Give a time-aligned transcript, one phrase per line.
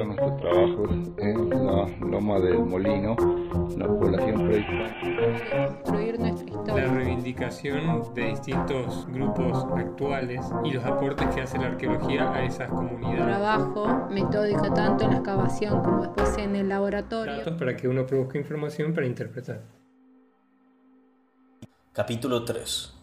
[0.00, 0.86] encuentra nuestro trabajo
[1.18, 3.16] en la Loma del Molino,
[3.76, 5.66] la población prehispánica.
[5.68, 6.86] Construir nuestra historia.
[6.86, 12.70] La reivindicación de distintos grupos actuales y los aportes que hace la arqueología a esas
[12.70, 13.24] comunidades.
[13.24, 17.36] Trabajo metódico tanto en la excavación como después en el laboratorio.
[17.38, 19.62] Datos para que uno produzca información para interpretar.
[21.92, 22.97] Capítulo 3.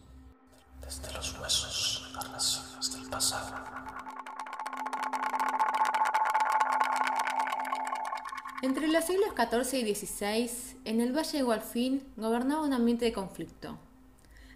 [8.96, 10.50] Los siglos XIV y XVI,
[10.86, 13.78] en el Valle de Gualfín gobernaba un ambiente de conflicto.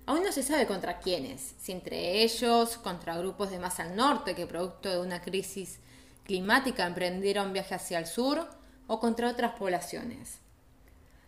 [0.06, 4.36] Aún no se sabe contra quiénes, si entre ellos, contra grupos de más al norte
[4.36, 5.80] que producto de una crisis
[6.24, 8.48] climática emprendieron viaje hacia el sur,
[8.88, 10.38] o contra otras poblaciones.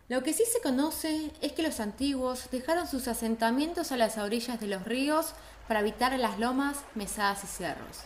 [0.07, 4.61] Lo que sí se conoce es que los antiguos dejaron sus asentamientos a las orillas
[4.61, 5.33] de los ríos
[5.67, 7.99] para evitar las lomas, mesadas y cerros.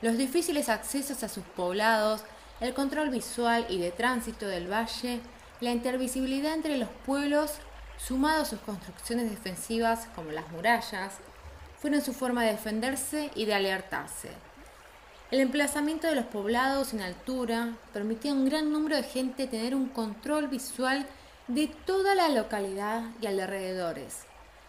[0.00, 2.24] Los difíciles accesos a sus poblados
[2.62, 5.20] el control visual y de tránsito del valle,
[5.60, 7.54] la intervisibilidad entre los pueblos,
[7.98, 11.14] sumado a sus construcciones defensivas como las murallas,
[11.80, 14.30] fueron su forma de defenderse y de alertarse.
[15.32, 19.74] El emplazamiento de los poblados en altura permitía a un gran número de gente tener
[19.74, 21.04] un control visual
[21.48, 24.18] de toda la localidad y alrededores,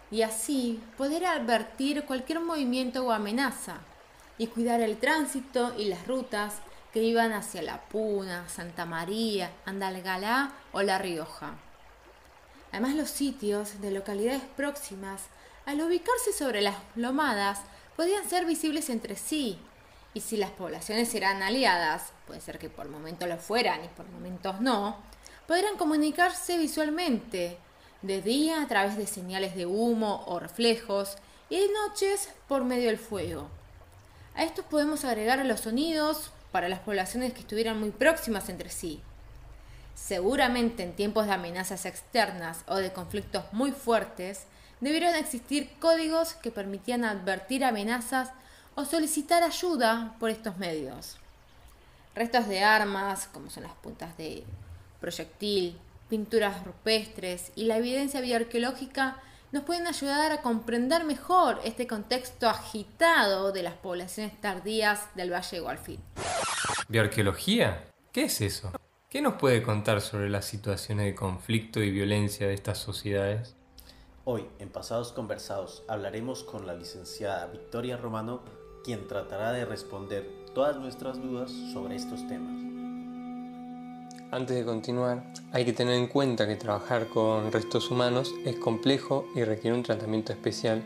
[0.10, 3.82] y así poder advertir cualquier movimiento o amenaza,
[4.40, 6.56] y cuidar el tránsito y las rutas
[6.94, 11.56] que iban hacia La Puna, Santa María, Andalgalá o La Rioja.
[12.72, 15.24] Además, los sitios de localidades próximas,
[15.66, 17.62] al ubicarse sobre las lomadas,
[17.96, 19.60] podían ser visibles entre sí,
[20.14, 24.08] y si las poblaciones eran aliadas, puede ser que por momentos lo fueran y por
[24.10, 24.98] momentos no,
[25.48, 27.58] podrían comunicarse visualmente,
[28.04, 31.18] de día a través de señales de humo o reflejos,
[31.50, 33.48] y de noches por medio del fuego.
[34.36, 39.02] A estos podemos agregar los sonidos, para las poblaciones que estuvieran muy próximas entre sí.
[39.96, 44.46] Seguramente en tiempos de amenazas externas o de conflictos muy fuertes,
[44.80, 48.30] debieron existir códigos que permitían advertir amenazas
[48.76, 51.18] o solicitar ayuda por estos medios.
[52.16, 54.44] Restos de armas, como son las puntas de
[55.02, 55.76] proyectil,
[56.08, 59.18] pinturas rupestres y la evidencia bioarqueológica
[59.52, 65.60] nos pueden ayudar a comprender mejor este contexto agitado de las poblaciones tardías del Valle
[65.60, 66.00] de.
[66.88, 67.86] ¿Bioarqueología?
[68.12, 68.72] ¿Qué es eso?
[69.10, 73.56] ¿Qué nos puede contar sobre las situaciones de conflicto y violencia de estas sociedades?
[74.26, 78.42] Hoy, en Pasados Conversados, hablaremos con la licenciada Victoria Romano,
[78.84, 82.54] quien tratará de responder todas nuestras dudas sobre estos temas.
[84.32, 89.28] Antes de continuar, hay que tener en cuenta que trabajar con restos humanos es complejo
[89.36, 90.82] y requiere un tratamiento especial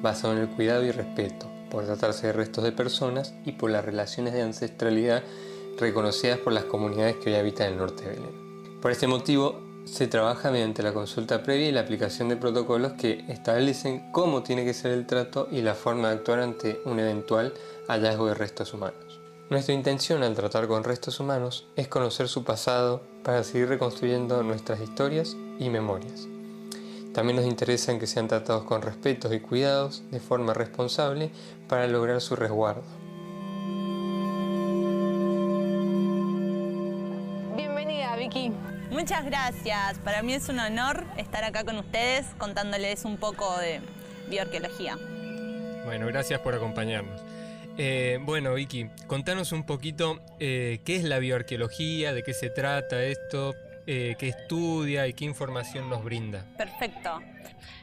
[0.00, 3.84] basado en el cuidado y respeto, por tratarse de restos de personas y por las
[3.84, 5.24] relaciones de ancestralidad
[5.76, 8.80] reconocidas por las comunidades que hoy habitan el norte de Belén.
[8.80, 13.24] Por este motivo, se trabaja mediante la consulta previa y la aplicación de protocolos que
[13.28, 17.52] establecen cómo tiene que ser el trato y la forma de actuar ante un eventual
[17.88, 19.20] hallazgo de restos humanos.
[19.50, 24.80] Nuestra intención al tratar con restos humanos es conocer su pasado para seguir reconstruyendo nuestras
[24.80, 26.28] historias y memorias.
[27.14, 31.30] También nos interesa en que sean tratados con respeto y cuidados de forma responsable
[31.68, 32.82] para lograr su resguardo.
[37.54, 38.50] Bienvenida Vicky.
[38.90, 40.00] Muchas gracias.
[40.00, 43.80] Para mí es un honor estar acá con ustedes contándoles un poco de
[44.28, 44.98] bioarqueología.
[45.84, 47.22] Bueno, gracias por acompañarnos.
[47.78, 53.04] Eh, bueno, Vicky, contanos un poquito eh, qué es la bioarqueología, de qué se trata
[53.04, 53.54] esto,
[53.86, 56.46] eh, qué estudia y qué información nos brinda.
[56.56, 57.20] Perfecto.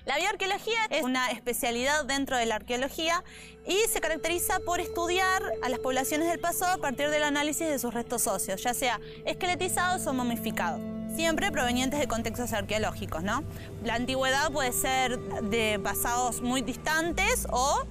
[0.06, 3.23] La bioarqueología es una especialidad dentro de la arqueología
[3.67, 7.78] y se caracteriza por estudiar a las poblaciones del pasado a partir del análisis de
[7.78, 10.81] sus restos óseos, ya sea esqueletizados o momificados
[11.16, 13.44] siempre provenientes de contextos arqueológicos, ¿no?
[13.84, 17.84] La antigüedad puede ser de pasados muy distantes o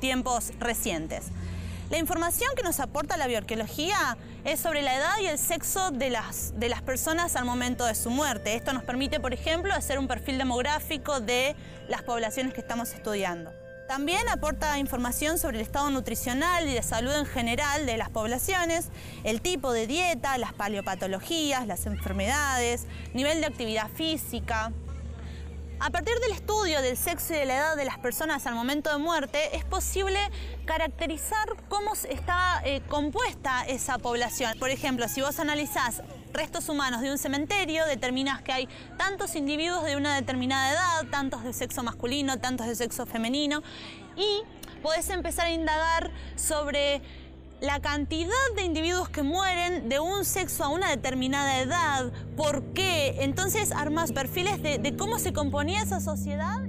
[0.00, 1.26] tiempos recientes.
[1.94, 6.10] La información que nos aporta la bioarqueología es sobre la edad y el sexo de
[6.10, 8.56] las, de las personas al momento de su muerte.
[8.56, 11.54] Esto nos permite, por ejemplo, hacer un perfil demográfico de
[11.86, 13.52] las poblaciones que estamos estudiando.
[13.86, 18.88] También aporta información sobre el estado nutricional y de salud en general de las poblaciones,
[19.22, 24.72] el tipo de dieta, las paleopatologías, las enfermedades, nivel de actividad física,
[25.84, 28.90] a partir del estudio del sexo y de la edad de las personas al momento
[28.90, 30.18] de muerte, es posible
[30.64, 34.58] caracterizar cómo está eh, compuesta esa población.
[34.58, 36.00] Por ejemplo, si vos analizás
[36.32, 41.44] restos humanos de un cementerio, determinas que hay tantos individuos de una determinada edad, tantos
[41.44, 43.62] de sexo masculino, tantos de sexo femenino,
[44.16, 44.40] y
[44.82, 47.02] podés empezar a indagar sobre
[47.60, 53.22] la cantidad de individuos que mueren de un sexo a una determinada edad, por qué.
[53.22, 56.62] Entonces armas perfiles de, de cómo se componía esa sociedad.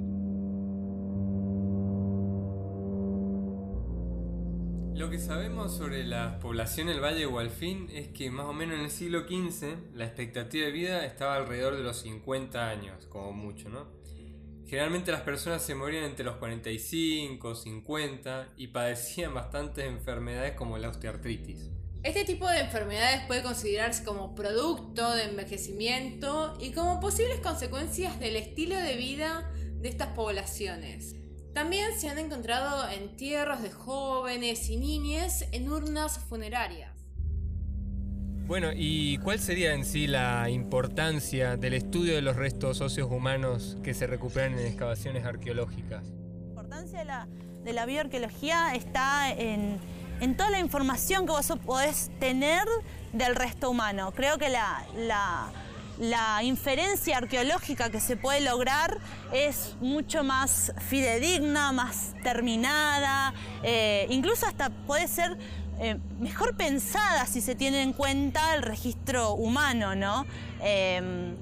[4.95, 8.77] Lo que sabemos sobre la población del Valle de Gualfín es que más o menos
[8.77, 13.33] en el siglo XV la expectativa de vida estaba alrededor de los 50 años, como
[13.33, 13.94] mucho, ¿no?
[14.67, 20.89] Generalmente las personas se morían entre los 45, 50 y padecían bastantes enfermedades como la
[20.89, 21.69] osteoartritis.
[22.01, 28.35] Este tipo de enfermedades puede considerarse como producto de envejecimiento y como posibles consecuencias del
[28.35, 29.51] estilo de vida
[29.81, 31.15] de estas poblaciones.
[31.53, 36.94] También se han encontrado entierros de jóvenes y niñas en urnas funerarias.
[38.47, 43.75] Bueno, ¿y cuál sería en sí la importancia del estudio de los restos óseos humanos
[43.83, 46.03] que se recuperan en excavaciones arqueológicas?
[46.05, 47.27] La importancia de la,
[47.63, 49.79] de la bioarqueología está en,
[50.21, 52.67] en, toda la información que vos podés tener
[53.13, 54.13] del resto humano.
[54.15, 55.51] Creo que la, la
[55.97, 58.97] la inferencia arqueológica que se puede lograr
[59.31, 63.33] es mucho más fidedigna, más terminada,
[63.63, 65.37] eh, incluso hasta puede ser
[65.79, 70.25] eh, mejor pensada si se tiene en cuenta el registro humano, ¿no?
[70.61, 71.35] Eh,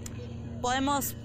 [0.61, 1.15] podemos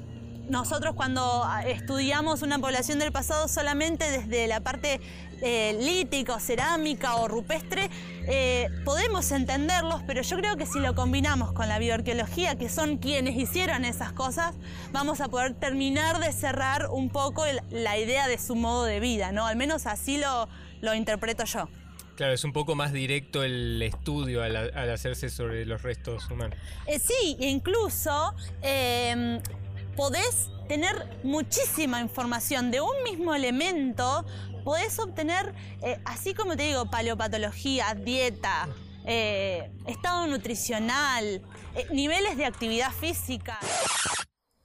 [0.48, 5.00] nosotros cuando estudiamos una población del pasado solamente desde la parte
[5.40, 7.90] eh, lítica cerámica o rupestre,
[8.26, 12.96] eh, podemos entenderlos, pero yo creo que si lo combinamos con la bioarqueología, que son
[12.96, 14.56] quienes hicieron esas cosas,
[14.90, 19.30] vamos a poder terminar de cerrar un poco la idea de su modo de vida,
[19.30, 19.46] ¿no?
[19.46, 20.48] Al menos así lo,
[20.80, 21.68] lo interpreto yo.
[22.18, 26.58] Claro, es un poco más directo el estudio al, al hacerse sobre los restos humanos.
[26.86, 29.40] Eh, sí, incluso em,
[29.94, 34.26] podés tener muchísima información de un mismo elemento,
[34.64, 38.68] podés obtener, eh, así como te digo, paleopatología, dieta,
[39.06, 41.40] eh, estado nutricional,
[41.76, 43.60] eh, niveles de actividad física.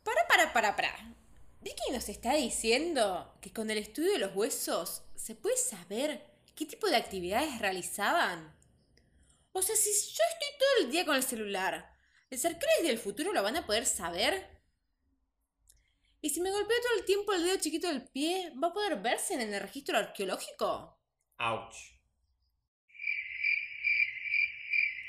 [0.04, 1.16] Para, para, para, para.
[1.62, 6.66] Vicky nos está diciendo que con el estudio de los huesos se puede saber qué
[6.66, 8.56] tipo de actividades realizaban.
[9.52, 11.96] O sea, si yo estoy todo el día con el celular,
[12.30, 14.50] ¿los arqueros del futuro lo van a poder saber?
[16.22, 19.00] ¿Y si me golpeo todo el tiempo el dedo chiquito del pie, va a poder
[19.02, 20.98] verse en el registro arqueológico?
[21.38, 21.76] Ouch.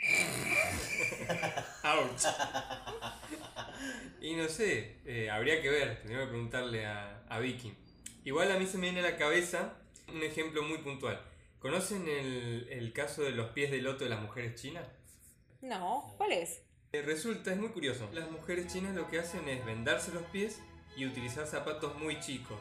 [1.85, 2.23] Ouch.
[4.21, 7.75] Y no sé, eh, habría que ver, tendría que preguntarle a, a Vicky.
[8.25, 9.77] Igual a mí se me viene a la cabeza
[10.09, 11.23] un ejemplo muy puntual.
[11.65, 14.87] ¿Conocen el, el caso de los pies de loto de las mujeres chinas?
[15.63, 16.63] No, ¿cuál es?
[16.93, 18.07] Eh, resulta, es muy curioso.
[18.13, 20.61] Las mujeres chinas lo que hacen es vendarse los pies
[20.95, 22.59] y utilizar zapatos muy chicos.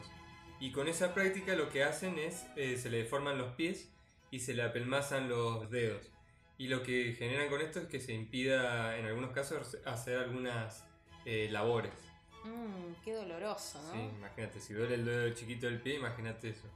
[0.58, 3.90] Y con esa práctica lo que hacen es eh, se le deforman los pies
[4.30, 6.10] y se le apelmazan los dedos.
[6.56, 10.82] Y lo que generan con esto es que se impida en algunos casos hacer algunas
[11.26, 11.92] eh, labores.
[12.42, 13.92] Mmm, qué doloroso, ¿no?
[13.92, 16.70] Sí, imagínate, si duele el dedo chiquito del pie, imagínate eso.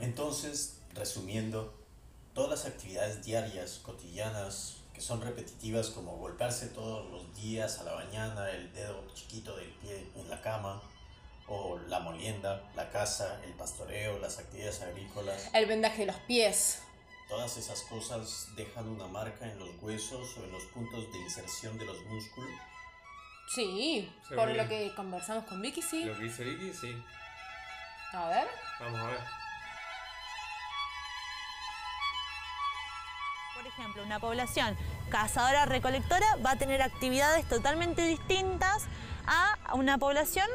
[0.00, 1.74] Entonces, resumiendo,
[2.34, 7.94] todas las actividades diarias, cotidianas, que son repetitivas como golpearse todos los días a la
[7.94, 10.82] mañana el dedo chiquito del pie en la cama,
[11.48, 15.50] o la molienda, la caza, el pastoreo, las actividades agrícolas.
[15.54, 16.82] El vendaje de los pies.
[17.28, 21.78] Todas esas cosas dejan una marca en los huesos o en los puntos de inserción
[21.78, 22.50] de los músculos.
[23.48, 26.04] Sí, Se por ve lo que conversamos con Vicky, sí.
[26.04, 27.02] Lo que dice Vicky, sí.
[28.12, 28.46] A ver.
[28.80, 29.20] Vamos a ver.
[33.68, 34.76] Ejemplo, una población
[35.10, 38.86] cazadora-recolectora va a tener actividades totalmente distintas
[39.26, 40.48] a una población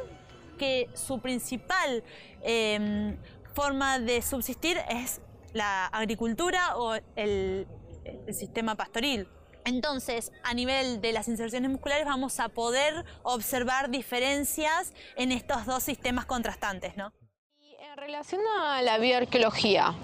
[0.57, 2.03] que su principal
[2.41, 3.17] eh,
[3.53, 5.21] forma de subsistir es
[5.53, 7.67] la agricultura o el,
[8.05, 9.27] el sistema pastoril.
[9.65, 15.83] Entonces, a nivel de las inserciones musculares vamos a poder observar diferencias en estos dos
[15.83, 17.13] sistemas contrastantes, ¿no?
[17.59, 19.95] Y en relación a la bioarqueología,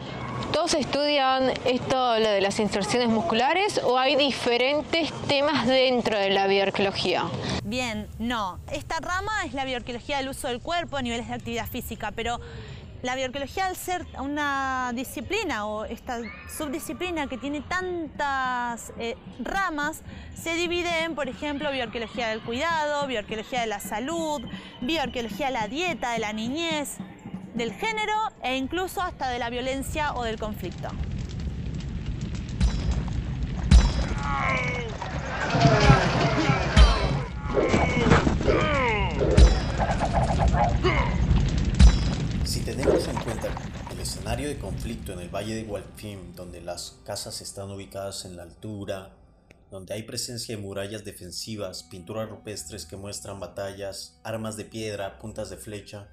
[0.60, 6.48] ¿todos estudian esto, lo de las inserciones musculares, o hay diferentes temas dentro de la
[6.48, 7.24] bioarqueología?
[7.63, 8.60] Bien, no.
[8.70, 12.42] Esta rama es la bioarqueología del uso del cuerpo a niveles de actividad física, pero
[13.04, 16.20] la bioarqueología al ser una disciplina o esta
[16.58, 20.01] subdisciplina que tiene tantas eh, ramas,
[20.36, 24.42] se divide en, por ejemplo, bioarqueología del cuidado, bioarqueología de la salud,
[24.82, 26.98] bioarqueología de la dieta, de la niñez,
[27.53, 28.13] del género
[28.44, 30.89] e incluso hasta de la violencia o del conflicto.
[42.46, 43.48] Si tenemos en cuenta
[43.91, 48.38] el escenario de conflicto en el Valle de Gualfim, donde las casas están ubicadas en
[48.38, 49.13] la altura,
[49.72, 55.50] donde hay presencia de murallas defensivas, pinturas rupestres que muestran batallas, armas de piedra, puntas
[55.50, 56.08] de flecha,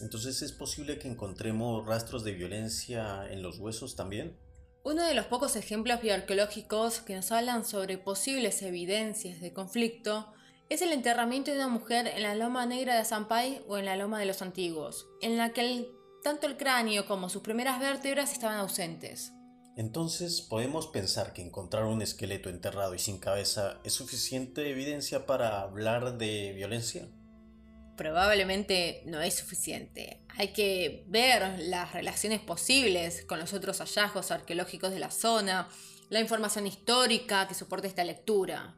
[0.00, 4.36] entonces es posible que encontremos rastros de violencia en los huesos también.
[4.84, 10.32] Uno de los pocos ejemplos bioarqueológicos que nos hablan sobre posibles evidencias de conflicto
[10.68, 13.96] es el enterramiento de una mujer en la Loma Negra de Zampay o en la
[13.96, 15.88] Loma de los Antiguos, en la que
[16.22, 19.32] tanto el cráneo como sus primeras vértebras estaban ausentes.
[19.76, 25.60] Entonces, ¿podemos pensar que encontrar un esqueleto enterrado y sin cabeza es suficiente evidencia para
[25.60, 27.08] hablar de violencia?
[27.98, 30.22] Probablemente no es suficiente.
[30.38, 35.68] Hay que ver las relaciones posibles con los otros hallazgos arqueológicos de la zona,
[36.08, 38.76] la información histórica que soporta esta lectura.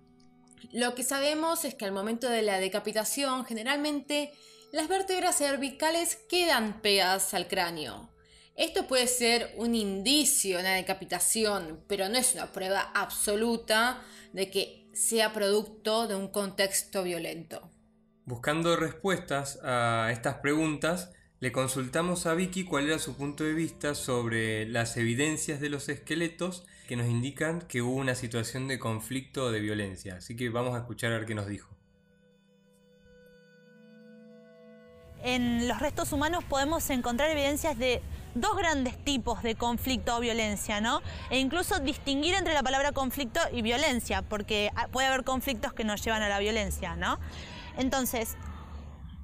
[0.73, 4.33] Lo que sabemos es que al momento de la decapitación, generalmente
[4.73, 8.11] las vértebras cervicales quedan pegadas al cráneo.
[8.57, 14.51] Esto puede ser un indicio de una decapitación, pero no es una prueba absoluta de
[14.51, 17.71] que sea producto de un contexto violento.
[18.31, 21.11] Buscando respuestas a estas preguntas,
[21.41, 25.89] le consultamos a Vicky cuál era su punto de vista sobre las evidencias de los
[25.89, 30.19] esqueletos que nos indican que hubo una situación de conflicto o de violencia.
[30.19, 31.75] Así que vamos a escuchar a ver qué nos dijo.
[35.25, 38.01] En los restos humanos podemos encontrar evidencias de
[38.37, 41.03] dos grandes tipos de conflicto o violencia, ¿no?
[41.31, 46.05] E incluso distinguir entre la palabra conflicto y violencia, porque puede haber conflictos que nos
[46.05, 47.19] llevan a la violencia, ¿no?
[47.81, 48.37] Entonces,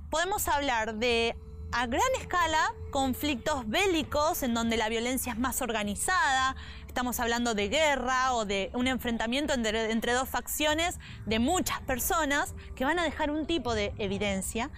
[0.08, 1.36] podemos hablar de
[1.72, 7.68] a gran escala conflictos bélicos en donde la violencia es más organizada, estamos hablando de
[7.68, 13.30] guerra o de un enfrentamiento entre, dos facciones de muchas personas que van a dejar
[13.30, 14.70] un tipo de evidencia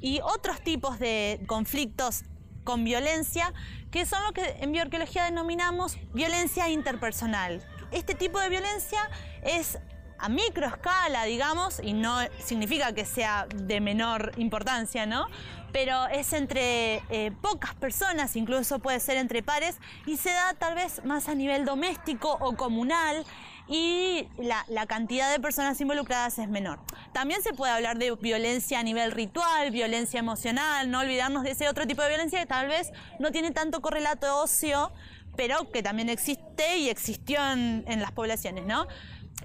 [0.00, 2.22] y otros tipos de conflictos
[2.62, 3.52] con violencia
[3.90, 7.60] que son lo que en bioarqueología denominamos violencia interpersonal.
[7.90, 9.00] Este tipo de violencia
[9.42, 9.80] es
[10.18, 15.26] a microescala, digamos, y no significa que sea de menor importancia, ¿no?
[15.72, 20.74] Pero es entre eh, pocas personas, incluso puede ser entre pares, y se da tal
[20.74, 23.24] vez más a nivel doméstico o comunal
[23.68, 26.80] y la, cantidad de personas involucradas es menor.
[27.12, 31.68] También se puede hablar de violencia a nivel ritual, violencia emocional, no olvidarnos de ese
[31.68, 34.90] otro tipo de violencia que tal vez no tiene tanto correlato óseo,
[35.36, 38.88] pero que también existe y existió en, en las poblaciones, ¿no?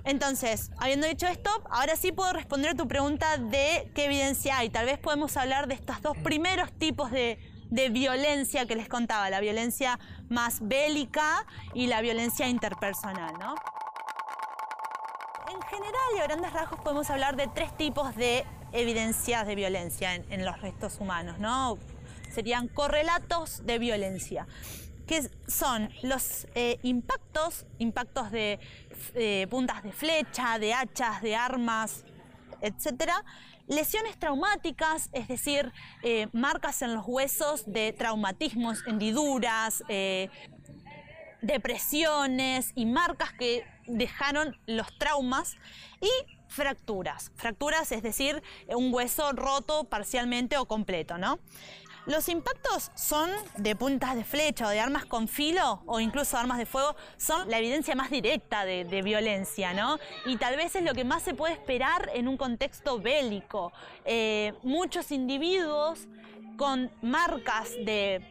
[0.06, 4.70] Entonces, habiendo dicho esto, ahora sí puedo responder a tu pregunta de qué evidencia hay.
[4.70, 9.40] Tal vez podemos hablar de estos dos primeros tipos de, violencia que les contaba, la
[9.40, 13.56] violencia más bélica y la violencia interpersonal, ¿no?
[15.52, 20.14] En general y a grandes rasgos podemos hablar de tres tipos de evidencias de violencia
[20.14, 21.80] en, en los restos humanos, ¿no?
[22.32, 24.46] Serían correlatos de violencia
[25.08, 28.60] que son los eh, impactos, impactos de
[29.16, 32.06] eh, puntas de flecha, de hachas, de armas,
[32.62, 33.24] etcétera,
[33.68, 35.72] lesiones traumáticas, es decir,
[36.04, 39.84] eh, marcas en los huesos de traumatismos, hendiduras,
[41.42, 45.58] depresiones y marcas que dejaron los traumas
[46.00, 46.10] y
[46.48, 47.32] fracturas.
[47.36, 51.40] Fracturas, es decir, un hueso roto parcialmente o completo, ¿no?
[52.06, 56.58] Los impactos son de puntas de flecha o de armas con filo o incluso armas
[56.58, 60.00] de fuego, son la evidencia más directa de, violencia, ¿no?
[60.26, 63.72] Y tal vez es lo que más se puede esperar en un contexto bélico.
[64.04, 66.08] Eh, muchos individuos
[66.58, 68.22] con marcas de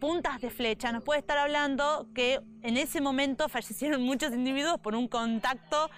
[0.00, 4.96] puntas de flecha nos puede estar hablando que en ese momento fallecieron muchos individuos por
[4.96, 5.88] un contacto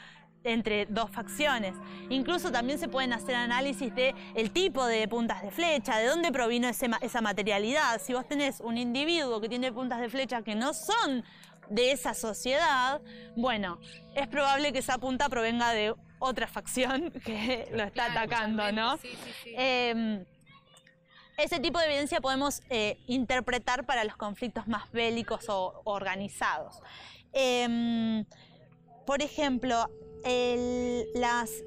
[0.45, 1.75] entre dos facciones.
[2.09, 6.33] Incluso también se pueden hacer análisis de el tipo de puntas de flecha, de dónde
[6.33, 8.01] provino esa materialidad.
[8.01, 11.25] Si vos tenés un individuo que tiene puntas de flecha que no son
[11.71, 13.01] de esa sociedad,
[13.37, 13.79] bueno,
[14.15, 18.99] es probable que esa punta provenga de otra facción que lo está atacando, ¿no?
[19.45, 20.25] Em,
[21.37, 26.81] ese tipo de evidencia podemos eh, interpretar para los conflictos más bélicos o organizados.
[27.33, 28.25] Em,
[29.07, 29.89] por ejemplo,
[31.15, 31.63] las,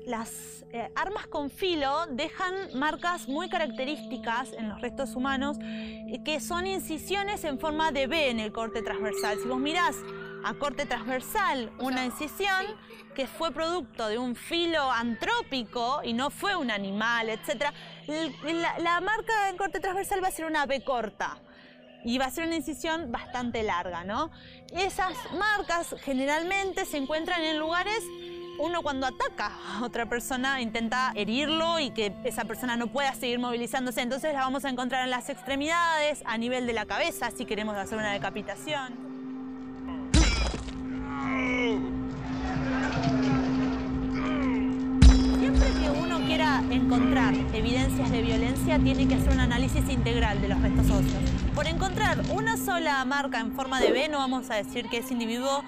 [0.71, 6.67] eh, armas con filo dejan marcas muy características en los restos humanos eh, que son
[6.67, 9.38] incisiones en forma de B en el corte transversal.
[9.41, 9.95] Si vos mirás
[10.43, 12.65] a corte transversal una incisión
[13.15, 17.71] que fue producto de un filo antrópico y no fue un animal, etc.,
[18.07, 21.38] la, la marca en corte transversal va a ser una B corta
[22.05, 24.29] y va a ser una incisión bastante larga, ¿no?
[24.71, 28.03] Esas marcas generalmente se encuentran en lugares
[28.57, 33.39] uno cuando ataca a otra persona intenta herirlo y que esa persona no pueda seguir
[33.39, 34.01] movilizándose.
[34.01, 37.75] Entonces la vamos a encontrar en las extremidades, a nivel de la cabeza, si queremos
[37.75, 38.93] hacer una decapitación.
[45.39, 50.50] Siempre que uno quiera encontrar evidencias de violencia, tiene que hacer un análisis integral de
[50.50, 51.24] los restos óseos.
[51.53, 55.13] Por encontrar una sola marca en forma de B, no vamos a decir que ese
[55.13, 55.63] individuo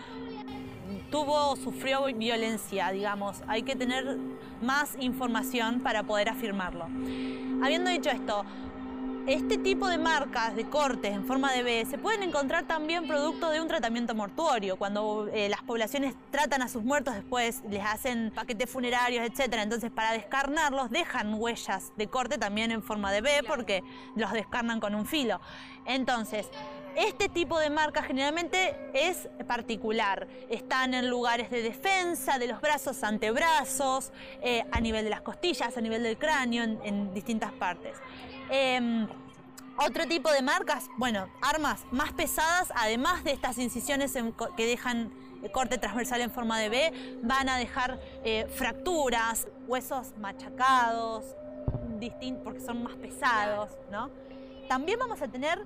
[1.10, 3.42] tuvo sufrió violencia, digamos.
[3.48, 4.18] Hay que tener
[4.62, 6.86] más información para poder afirmarlo.
[7.62, 8.46] Habiendo dicho esto,
[9.28, 13.50] este tipo de marcas de cortes en forma de B se pueden encontrar también producto
[13.50, 18.32] de un tratamiento mortuorio, cuando eh, las poblaciones tratan a sus muertos después, les hacen
[18.34, 19.56] paquetes funerarios, etc.
[19.56, 23.84] Entonces, para descarnarlos, dejan huellas de corte también en forma de B porque
[24.16, 25.42] los descarnan con un filo.
[25.86, 26.50] Entonces,
[26.98, 30.28] este tipo de marca generalmente es particular.
[30.50, 34.12] Están en lugares de defensa, de los brazos, antebrazos,
[34.42, 37.96] eh, a nivel de las costillas, a nivel del cráneo, en, distintas partes.
[38.50, 39.08] Em,
[39.78, 44.18] otro tipo de marcas, bueno, armas más pesadas, además de estas incisiones
[44.56, 45.14] que dejan
[45.54, 51.24] corte transversal en forma de B, van a dejar eh, fracturas, huesos machacados,
[52.44, 54.10] porque son más pesados, ¿no?
[54.68, 55.64] También vamos a tener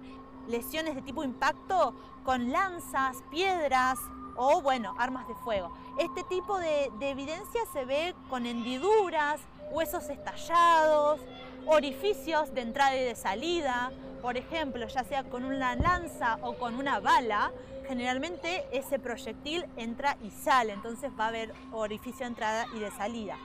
[0.47, 1.93] lesiones de tipo impacto
[2.23, 3.99] con lanzas, piedras
[4.35, 5.71] o, bueno, armas de fuego.
[5.97, 9.39] Este tipo de, evidencia se ve con hendiduras,
[9.71, 11.19] huesos estallados,
[11.65, 16.75] orificios de entrada y de salida, por ejemplo, ya sea con una lanza o con
[16.75, 17.51] una bala,
[17.87, 22.91] generalmente ese proyectil entra y sale, entonces va a haber orificio de entrada y de
[22.91, 23.37] salida.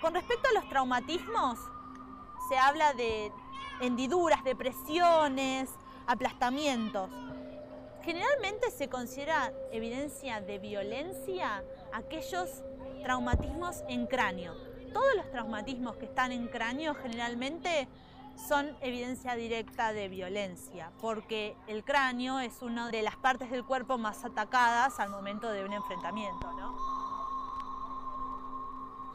[0.00, 1.58] Con respecto a los traumatismos,
[2.48, 3.32] se habla de
[3.80, 5.70] hendiduras, depresiones,
[6.06, 7.10] aplastamientos.
[8.02, 12.62] Generalmente se considera evidencia de violencia aquellos
[13.02, 14.54] traumatismos en cráneo.
[14.92, 17.88] Todos los traumatismos que están en cráneo generalmente
[18.36, 23.98] son evidencia directa de violencia, porque el cráneo es una de las partes del cuerpo
[23.98, 26.48] más atacadas al momento de un enfrentamiento.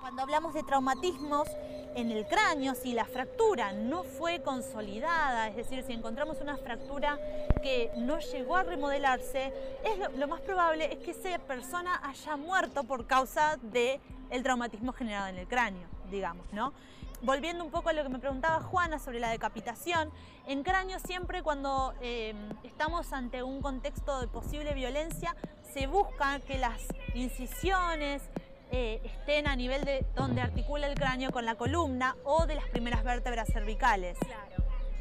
[0.02, 1.48] Cuando hablamos de traumatismos,
[1.94, 7.20] en el cráneo, si la fractura no fue consolidada, es decir, si encontramos una fractura
[7.62, 12.84] que no llegó a remodelarse, es lo, más probable es que esa persona haya muerto
[12.84, 14.00] por causa del
[14.32, 16.74] el traumatismo generado en el cráneo, digamos, ¿no?
[17.22, 20.10] Volviendo un poco a lo que me preguntaba Juana sobre la decapitación,
[20.48, 22.34] en cráneo siempre cuando eh,
[22.64, 25.36] estamos ante un contexto de posible violencia,
[25.74, 26.82] se busca que las
[27.14, 28.24] incisiones,
[28.72, 32.68] eh, estén a nivel de donde articula el cráneo con la columna o de las
[32.70, 34.18] primeras vértebras cervicales.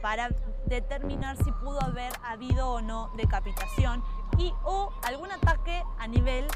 [0.02, 0.30] Para
[0.66, 4.02] determinar si pudo haber habido o no decapitación
[4.38, 6.46] y o algún ataque a nivel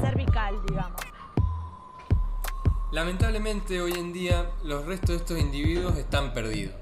[0.00, 1.00] cervical, digamos.
[2.92, 6.74] Lamentablemente hoy en día los restos de estos individuos están perdidos.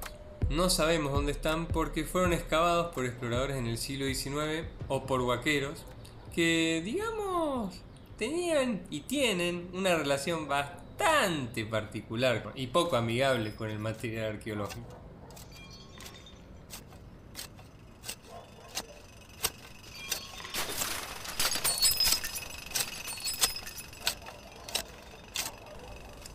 [0.49, 5.25] No sabemos dónde están porque fueron excavados por exploradores en el siglo XIX o por
[5.25, 5.85] vaqueros
[6.33, 7.81] que, digamos,
[8.21, 14.85] tenían y tienen una relación bastante particular y poco amigable con el material arqueológico.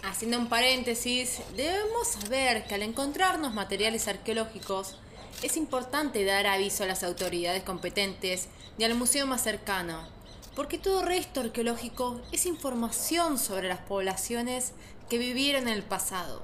[0.03, 4.99] Haciendo un paréntesis, debemos saber que al encontrarnos materiales arqueológicos,
[5.45, 10.16] es importante dar aviso a las autoridades competentes y al museo más cercano,
[10.57, 14.73] porque todo resto arqueológico es información sobre las poblaciones
[15.11, 16.43] que vivieron en el pasado.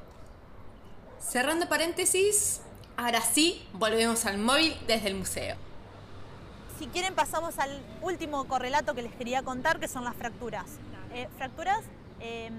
[1.19, 2.61] Cerrando paréntesis,
[2.99, 5.57] ahora sí volvemos al móvil desde el museo.
[6.79, 10.67] Si quieren pasamos al último correlato que les quería contar, que son las fracturas.
[11.15, 11.81] Eh, fracturas
[12.21, 12.53] em,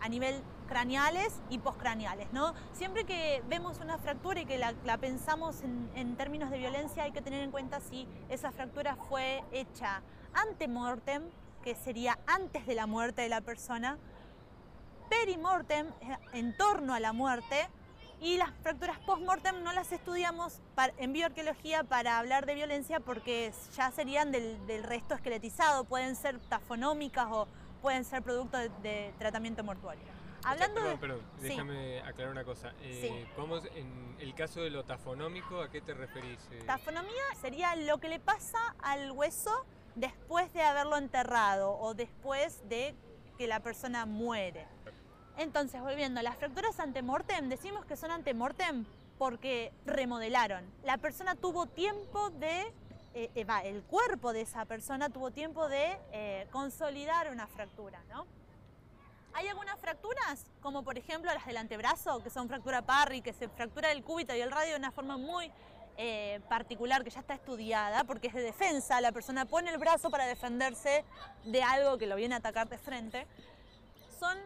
[0.00, 0.34] a nivel
[0.68, 2.30] craneales y postcraneales.
[2.32, 2.54] ¿no?
[2.74, 7.12] Siempre que vemos una fractura y que la, pensamos en, en, términos de violencia, hay
[7.12, 10.02] que tener en cuenta si esa fractura fue hecha
[10.34, 11.22] antemortem,
[11.62, 13.98] que sería antes de la muerte de la persona,
[15.08, 17.68] perimortem, eh, en torno a la muerte,
[18.20, 20.60] y las fracturas postmortem no las estudiamos
[20.96, 27.26] en bioarqueología para hablar de violencia porque ya serían del, resto esqueletizado, pueden ser tafonómicas
[27.30, 27.46] o
[27.82, 30.04] pueden ser producto de, tratamiento mortuario.
[30.42, 32.72] Hablando perdón, perdón, déjame aclarar una cosa.
[32.82, 36.38] Eh, vamos, en el caso de lo tafonómico, ¿a qué te referís?
[36.52, 42.66] Eh, Tafonomía sería lo que le pasa al hueso después de haberlo enterrado o después
[42.68, 42.94] de
[43.38, 44.66] que la persona muere.
[45.36, 48.84] Entonces, volviendo, las fracturas antemortem, decimos que son antemortem
[49.18, 50.64] porque remodelaron.
[50.84, 52.72] La persona tuvo tiempo de,
[53.14, 58.26] eh, eh, el cuerpo de esa persona tuvo tiempo de eh, consolidar una fractura, ¿no?
[59.36, 63.48] Hay algunas fracturas, como por ejemplo las del antebrazo, que son fractura Parry, que se
[63.48, 65.50] fractura el cúbito y el radio de una forma muy
[65.96, 69.00] eh, particular, que ya está estudiada, porque es de defensa.
[69.00, 71.04] La persona pone el brazo para defenderse
[71.44, 73.26] de algo que lo viene a atacar de frente.
[74.18, 74.36] Son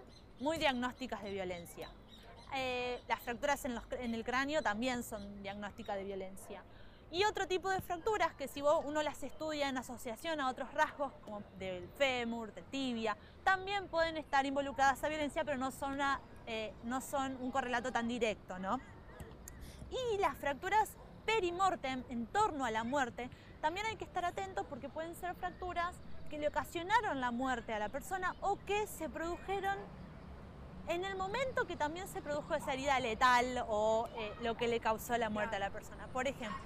[0.41, 1.91] muy diagnósticas de violencia.
[2.55, 6.63] Eh, las fracturas en, en el cráneo también son diagnósticas de violencia.
[7.11, 11.13] Y otro tipo de fracturas que si uno las estudia en asociación a otros rasgos
[11.25, 15.99] como del fémur, de tibia, también pueden estar involucradas a violencia, pero no son,
[16.47, 18.79] eh, no son un correlato tan directo, ¿no?
[19.91, 20.91] Y las fracturas
[21.29, 23.29] perimortem, en torno a la muerte,
[23.61, 25.95] también hay que estar atentos porque pueden ser fracturas
[26.31, 29.77] que le ocasionaron la muerte a la persona o que se produjeron
[30.89, 34.81] en el momento que también se produjo esa herida letal o eh, lo que le
[34.81, 36.07] causó la muerte a la persona.
[36.15, 36.57] Por ejemplo,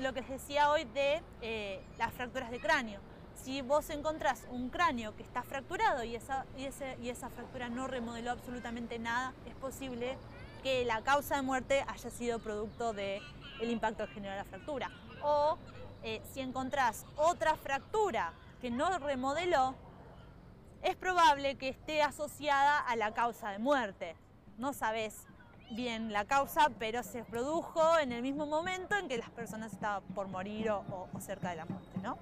[0.00, 3.00] lo que les decía hoy de eh, las fracturas de cráneo.
[3.44, 8.32] Si vos encontrás un cráneo que está fracturado y esa, y, esa fractura no remodeló
[8.32, 10.16] absolutamente nada, es posible
[10.64, 12.92] que la causa de muerte haya sido producto
[13.58, 14.90] del impacto que generó la fractura.
[15.22, 15.58] O
[16.02, 19.74] eh, si encontrás otra fractura que no remodeló,
[20.82, 24.16] es probable que esté asociada a la causa de muerte.
[24.58, 25.26] No sabes
[25.70, 30.02] bien la causa, pero se produjo en el mismo momento en que las personas estaban
[30.14, 32.18] por morir o, cerca de la muerte, ¿no?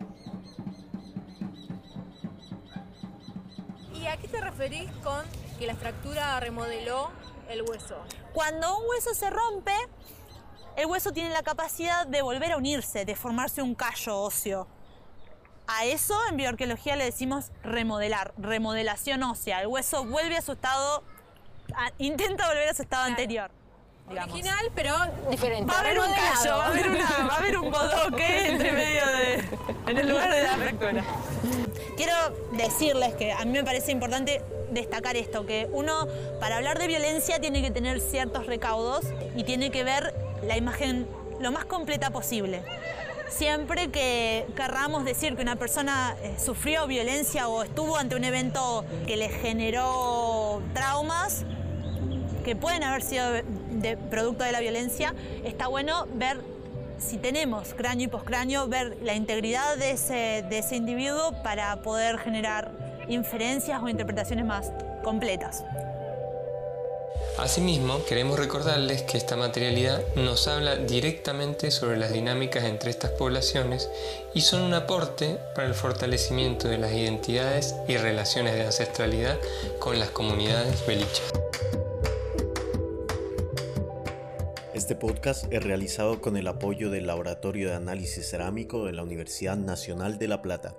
[3.95, 5.25] ¿Y a qué te referís con
[5.59, 7.11] que la fractura remodeló
[7.49, 7.97] el hueso?
[8.33, 9.75] Cuando un hueso se rompe,
[10.77, 14.67] el hueso tiene la capacidad de volver a unirse, de formarse un callo óseo.
[15.67, 19.61] A eso en bioarqueología le decimos remodelar, remodelación ósea.
[19.61, 21.05] El hueso vuelve a su estado
[21.99, 23.51] intenta volver a su estado anterior.
[24.09, 24.95] Original, pero
[25.31, 25.73] diferente.
[25.73, 29.07] Va a haber un callo, va a haber, va a haber un bodoque entre medio
[29.07, 29.35] de.
[29.87, 31.05] en el lugar de la fractura.
[31.97, 32.15] Quiero
[32.53, 36.09] decirles que a mí me parece importante destacar esto, que uno
[36.41, 39.05] para hablar de violencia tiene que tener ciertos recaudos
[39.37, 40.15] y tiene que ver
[40.47, 41.07] la imagen
[41.41, 42.63] lo más completa posible.
[43.29, 48.85] Siempre que querramos decir que una persona eh, sufrió violencia o estuvo ante un evento
[49.07, 51.45] que le generó traumas,
[52.45, 56.41] que pueden haber sido de producto de la violencia, está bueno ver
[56.99, 62.19] si tenemos cráneo y poscráneo, ver la integridad de ese, de ese individuo para poder
[62.19, 62.71] generar
[63.09, 64.71] inferencias o interpretaciones más
[65.03, 65.65] completas.
[67.39, 73.91] Asimismo, queremos recordarles que esta materialidad nos habla directamente sobre las dinámicas entre estas poblaciones
[74.35, 79.39] y son un aporte para el fortalecimiento de las identidades y relaciones de ancestralidad
[79.79, 81.33] con las comunidades belichas.
[84.75, 89.57] Este podcast es realizado con el apoyo del Laboratorio de Análisis Cerámico de la Universidad
[89.57, 90.75] Nacional de La Plata.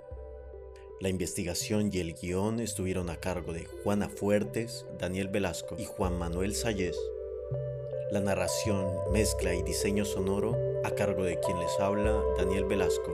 [1.04, 6.18] La investigación y el guion estuvieron a cargo de Juana Fuertes, Daniel Velasco y Juan
[6.18, 6.98] Manuel Sayés.
[8.10, 13.12] La narración, mezcla y diseño sonoro a cargo de quien les habla, Daniel Velasco.